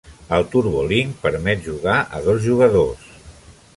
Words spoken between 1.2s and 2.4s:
permet jugar a